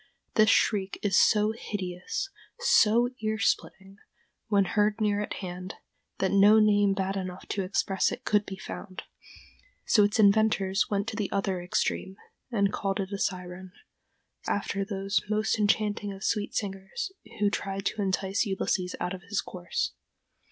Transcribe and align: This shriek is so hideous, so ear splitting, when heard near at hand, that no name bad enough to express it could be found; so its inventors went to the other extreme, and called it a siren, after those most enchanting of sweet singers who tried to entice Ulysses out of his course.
This 0.33 0.49
shriek 0.49 0.97
is 1.03 1.15
so 1.15 1.51
hideous, 1.51 2.29
so 2.59 3.09
ear 3.21 3.37
splitting, 3.37 3.99
when 4.47 4.65
heard 4.65 4.99
near 4.99 5.21
at 5.21 5.33
hand, 5.45 5.75
that 6.17 6.31
no 6.31 6.57
name 6.59 6.95
bad 6.95 7.15
enough 7.15 7.45
to 7.49 7.61
express 7.61 8.11
it 8.11 8.25
could 8.25 8.43
be 8.43 8.57
found; 8.57 9.03
so 9.85 10.03
its 10.03 10.17
inventors 10.17 10.89
went 10.89 11.07
to 11.09 11.15
the 11.15 11.31
other 11.31 11.61
extreme, 11.61 12.17
and 12.51 12.73
called 12.73 12.99
it 12.99 13.13
a 13.13 13.19
siren, 13.19 13.73
after 14.47 14.83
those 14.83 15.21
most 15.29 15.59
enchanting 15.59 16.11
of 16.11 16.23
sweet 16.23 16.55
singers 16.55 17.11
who 17.39 17.51
tried 17.51 17.85
to 17.85 18.01
entice 18.01 18.43
Ulysses 18.43 18.95
out 18.99 19.13
of 19.13 19.21
his 19.21 19.39
course. 19.39 19.91